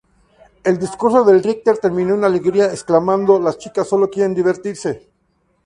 El 0.63 0.79
discurso 0.79 1.23
de 1.23 1.39
Richter 1.43 1.77
terminó 1.77 2.15
con 2.15 2.23
alegría, 2.25 2.65
exclamando 2.73 3.39
"¡Las 3.39 3.59
chicas 3.59 3.87
solo 3.87 4.09
quieren 4.09 4.33
divertirse! 4.33 5.07